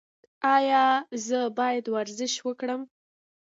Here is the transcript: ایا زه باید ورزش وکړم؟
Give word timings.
ایا 0.55 0.85
زه 1.25 1.39
باید 1.57 1.85
ورزش 1.95 2.33
وکړم؟ 2.47 2.81